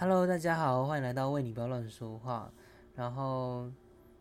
[0.00, 2.48] Hello，大家好，欢迎来到为你不要乱说话。
[2.94, 3.68] 然后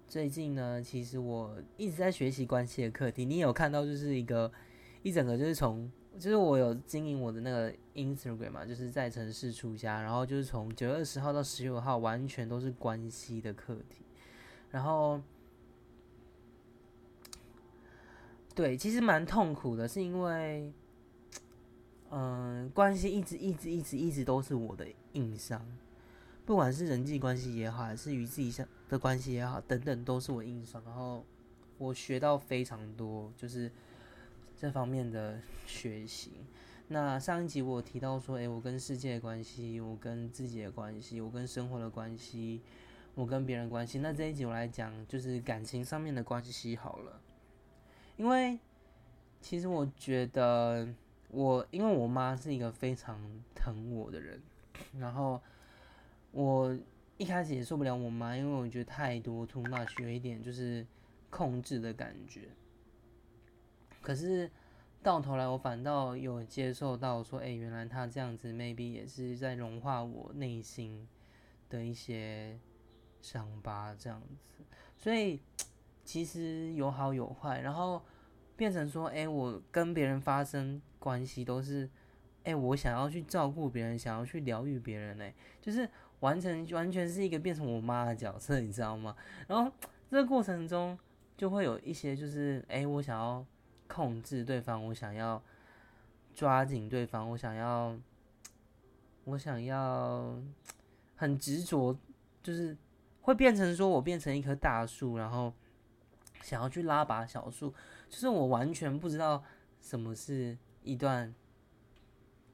[0.07, 3.23] 最近呢，其实我一直在学习关系的课题。
[3.23, 4.51] 你有看到就是一个
[5.03, 5.87] 一整个就是从，
[6.17, 14.03] 就是我有经营我的那个 Instagram 嘛，就是在城市出家，然后就是从九月二十号到十月号，完全都是关系的课题。
[14.71, 15.21] 然后
[18.55, 20.73] 对，其实蛮痛苦的，是因为。
[22.09, 24.87] 嗯，关系一直一直一直一直都是我的
[25.17, 25.65] 硬伤，
[26.45, 30.81] 不管是人际关系也好，还是与自己相的关系也好，等等都是我硬伤。
[30.85, 31.25] 然后
[31.79, 33.71] 我学到非常多，就是
[34.55, 36.33] 这方面的学习。
[36.89, 42.61] 那上一集我提到说，诶，我跟世界的关系，我跟自己的关系，我跟生活的关系，
[43.15, 43.99] 我跟别人关系。
[43.99, 47.19] 那这一集我来讲，就是感情上面的关系好了，
[48.15, 48.59] 因为
[49.41, 50.87] 其实我觉得。
[51.29, 53.19] 我因为我妈是一个非常
[53.53, 54.41] 疼我的人，
[54.97, 55.41] 然后
[56.31, 56.77] 我
[57.17, 60.85] 一开始也受不了我妈，因为我觉得太多 too much，有一点就是
[61.29, 62.49] 控制的感觉。
[64.01, 64.49] 可是
[65.01, 71.07] 到头来，我反倒有接受到说，哎，原来她这样子，maybe 也是在融化我内心
[71.69, 72.59] 的一些
[73.21, 74.63] 伤疤，这样子。
[74.95, 75.39] 所以
[76.03, 78.01] 其实有好有坏，然后。
[78.57, 81.87] 变成说，哎，我跟别人发生关系都是，
[82.47, 85.87] 哎，我想要去照顾别人，想要去疗愈别人，哎，就是
[86.21, 89.15] 完成完全是一个变成我妈的角色，你知道吗？
[89.47, 89.71] 然后
[90.09, 90.97] 这个过程中
[91.35, 93.45] 就会有一些，就是哎，我想要
[93.87, 95.41] 控制对方，我想要
[96.33, 97.93] 抓紧对方，我想要，
[99.25, 100.41] 我想要
[101.15, 101.97] 很执着，
[102.41, 102.77] 就是
[103.21, 105.53] 会变成说我变成一棵大树，然后。
[106.43, 107.73] 想要去拉拔小树，
[108.07, 109.43] 就是我完全不知道
[109.81, 111.33] 什么是一段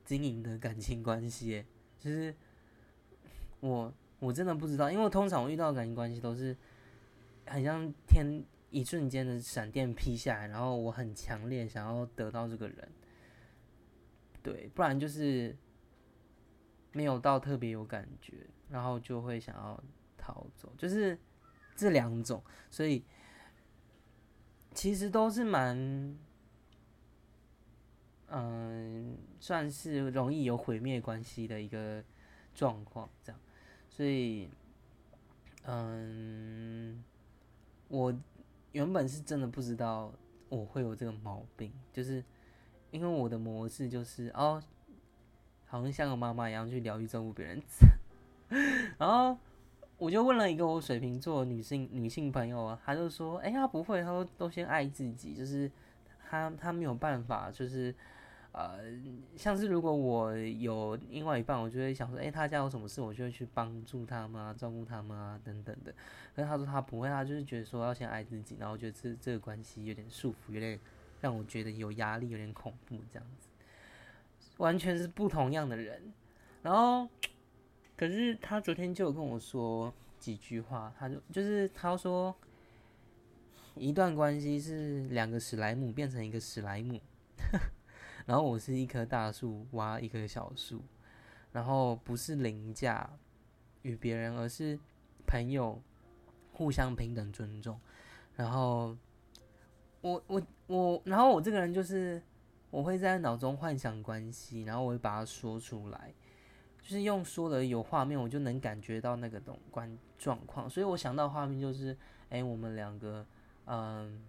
[0.05, 1.65] 经营的感情关系，
[1.99, 2.33] 就是
[3.59, 6.55] 我我真的不知道，因为通常我遇到感情关系都是
[7.45, 12.91] 很像天一瞬间的闪电劈下来，然后我很强烈想要得到这个人，
[14.41, 15.55] 对，不然就是
[16.91, 19.83] 没有到特别有感觉，然后就会想要
[20.17, 21.17] 逃走，就是
[21.75, 23.03] 这两种，所以。
[24.75, 26.17] 其实都是蛮，
[28.35, 32.03] 嗯，算是容易有毁灭关系的一个
[32.55, 33.39] 状况，这样，
[33.87, 34.49] 所以，
[35.65, 37.03] 嗯，
[37.89, 38.11] 我
[38.71, 40.11] 原本是真的不知道
[40.49, 42.23] 我会有这个毛病，就是
[42.89, 44.59] 因为我的模式就是哦，
[45.67, 47.61] 好像像个妈妈一样去疗愈照顾别人，
[48.97, 49.37] 然后。
[49.99, 55.71] 我就问了一个我水瓶座女性女性朋友啊，她就说：“哎呀，不会，她说都先爱自己，就是
[56.27, 57.93] 她她没有办法，就是
[58.53, 58.79] 呃，
[59.35, 65.93] 像是如果我有另外一半，我就会想说，哎，他家有什么事，我就会去帮助他们啊，照顾他们啊，等等的。
[66.33, 70.79] 可是他说他不会，他就是觉得说要先爱自己，然后觉得这这个关系有点束缚，有点
[71.19, 73.49] 让我觉得有压力，有点恐怖这样子，
[74.57, 76.13] 完全是不同样的人，
[76.61, 77.09] 然后。”
[77.95, 82.35] 可是他昨天就有跟我说几句话，他就就是他说，
[83.75, 86.99] 一段关系是两个史莱姆变成一个史莱姆，
[88.25, 90.81] 然后我是一棵大树挖一棵小树，
[91.51, 93.09] 然后不是凌驾
[93.81, 94.79] 与别人，而是
[95.25, 95.81] 朋友
[96.51, 97.79] 互相平等尊重。
[98.35, 98.97] 然后
[100.01, 102.21] 我我我，然后我这个人就是
[102.69, 106.13] 我会在脑中幻想关系，然后我会把它说出来。
[106.81, 111.97] 就是用说的有画面，我就能感觉到那个东关状况，所以我想到画面就是，
[112.29, 113.25] 哎，我们两个，
[113.67, 114.21] 嗯，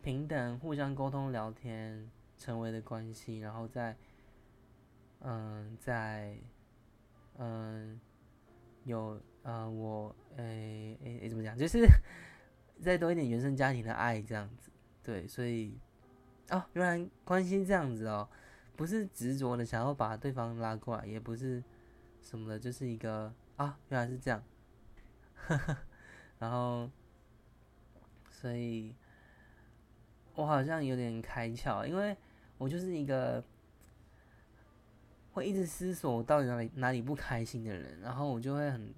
[0.00, 2.08] 平等互相沟通聊天
[2.40, 3.94] 成为的关系，然后再，
[5.20, 6.38] 嗯，在，
[7.36, 8.00] 嗯，
[8.84, 11.56] 有，呃，我，哎，哎，怎么讲？
[11.56, 11.86] 就是
[12.80, 14.70] 再多一点原生家庭的爱这样子，
[15.02, 15.78] 对，所以，
[16.48, 18.26] 哦，原来关心这样子哦。
[18.74, 21.62] 不是执着的想要把对方拉过来，也不是
[22.22, 24.42] 什么的，就是一个啊，原来是这样，
[26.40, 26.90] 然后，
[28.30, 28.94] 所以
[30.34, 32.16] 我好像有点开窍，因为
[32.60, 33.42] 我就是一个
[35.32, 38.92] 会一直思索到底哪里哪里不开心的人，然后我就会很，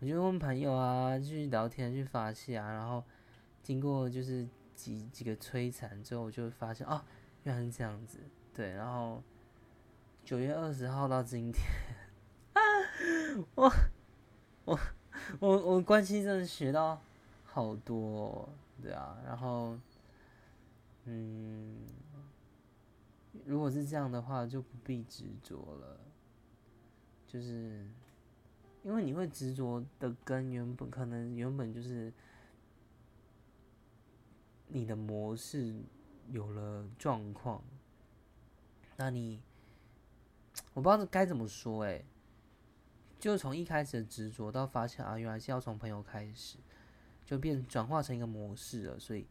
[0.00, 3.04] 我就问朋友啊，去聊天去发泄啊，然后
[3.62, 7.04] 经过就是几几个摧残之后，我就发现哦，
[7.42, 8.20] 原来是这样子。
[8.54, 9.22] 对，然后
[10.24, 11.62] 九月二十号到今天，
[12.54, 12.60] 啊
[13.54, 13.70] 我
[14.64, 14.80] 我
[15.40, 16.98] 我我关系真的学到
[17.44, 18.48] 好多，
[18.82, 19.78] 对啊，然后
[21.04, 21.55] 嗯，
[23.46, 26.00] 如果是这样的话，就不必执着了，
[27.28, 27.88] 就是
[28.82, 32.12] 因为你会执着的根，原本可能原本就是
[34.66, 35.80] 你的模式
[36.28, 37.62] 有了状况，
[38.96, 39.40] 那你
[40.74, 42.04] 我不知道该怎么说哎，
[43.20, 46.58] 就从一开始的执着到发现啊，原来是要从朋友开始，
[47.24, 49.24] 就变转化成一个模式了，所以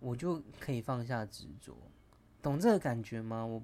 [0.00, 1.76] 我就可以放下执着，
[2.42, 3.44] 懂这个感觉吗？
[3.44, 3.62] 我。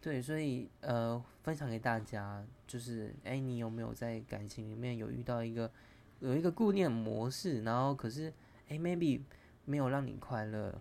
[0.00, 5.70] 对，所以呃，分享给大家，就是哎，你有没有在感情里面有遇到一个
[6.18, 8.32] 有一个固定模式，然后可是
[8.68, 9.20] 哎，maybe
[9.64, 10.76] 没有让你快乐，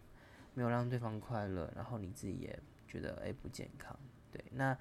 [0.55, 3.95] 没有让对方快乐，然后你自己也觉得哎不健康。
[4.31, 4.75] 对，那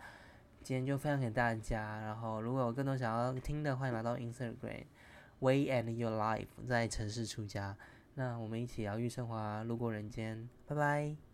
[0.63, 7.77] 今天就分享给大家，然后如果有更多想要听的，欢迎来到 Instagram，Way and Your Life，在城市出家，
[8.15, 11.30] 那我们一起疗愈生活，路过人间，拜拜。